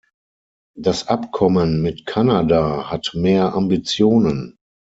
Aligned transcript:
Das 0.75 1.09
Abkommen 1.09 1.83
mit 1.83 2.07
Kanada 2.07 2.89
hat 2.89 3.11
mehr 3.13 3.53
Ambitionen. 3.53 4.57